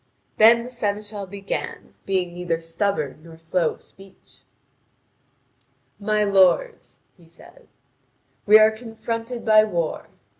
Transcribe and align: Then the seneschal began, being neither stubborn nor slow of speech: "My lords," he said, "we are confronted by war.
Then 0.37 0.63
the 0.63 0.71
seneschal 0.71 1.27
began, 1.27 1.93
being 2.07 2.33
neither 2.33 2.59
stubborn 2.59 3.21
nor 3.21 3.37
slow 3.37 3.69
of 3.75 3.83
speech: 3.83 4.41
"My 5.99 6.23
lords," 6.23 7.01
he 7.15 7.27
said, 7.27 7.67
"we 8.47 8.57
are 8.57 8.71
confronted 8.71 9.45
by 9.45 9.63
war. 9.63 10.07